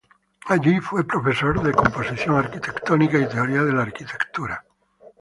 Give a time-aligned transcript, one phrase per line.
[0.47, 4.65] Allí fue profesor de Composición Arquitectónica y Teoría de la Arquitectura.